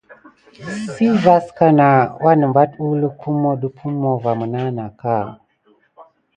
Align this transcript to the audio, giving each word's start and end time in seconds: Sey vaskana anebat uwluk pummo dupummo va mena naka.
Sey 0.93 1.13
vaskana 1.23 1.87
anebat 2.29 2.71
uwluk 2.83 3.13
pummo 3.21 3.49
dupummo 3.61 4.11
va 4.23 4.31
mena 4.39 4.61
naka. 4.77 5.15